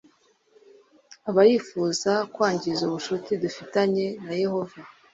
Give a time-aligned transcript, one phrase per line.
[1.29, 4.79] Aba yifuza kwangiza ubucuti dufitanye na Yehova